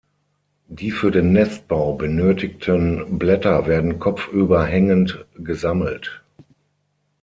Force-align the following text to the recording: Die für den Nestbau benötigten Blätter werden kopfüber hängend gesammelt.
Die 0.67 0.89
für 0.89 1.11
den 1.11 1.31
Nestbau 1.31 1.93
benötigten 1.93 3.19
Blätter 3.19 3.67
werden 3.67 3.99
kopfüber 3.99 4.65
hängend 4.65 5.27
gesammelt. 5.35 6.23